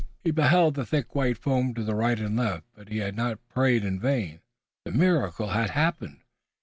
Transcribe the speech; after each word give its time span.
He 0.23 0.31
beheld 0.31 0.73
the 0.73 0.83
thick 0.83 1.13
white 1.13 1.37
foam 1.37 1.75
to 1.75 1.85
right 1.93 2.19
and 2.19 2.35
left, 2.35 2.65
but 2.73 2.89
he 2.89 2.97
had 2.97 3.15
not 3.15 3.37
prayed 3.49 3.85
in 3.85 3.99
vain. 3.99 4.39
The 4.85 4.91
miracle 4.91 5.49
had 5.49 5.69
happened. 5.69 6.21